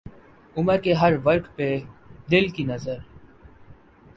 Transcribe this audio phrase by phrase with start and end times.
[0.55, 1.67] عمر کے ہر ورق پہ
[2.31, 2.97] دل کی نظر